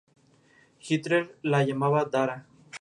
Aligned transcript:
Hitler 0.79 1.29
la 1.45 1.63
llamaba 1.63 2.03
"Dara". 2.05 2.43